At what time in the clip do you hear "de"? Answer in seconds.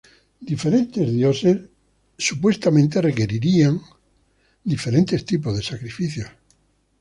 5.55-5.61